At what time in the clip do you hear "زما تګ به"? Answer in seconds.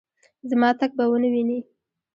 0.49-1.05